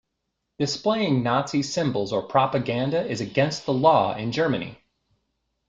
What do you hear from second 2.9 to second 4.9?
is against the law in Germany.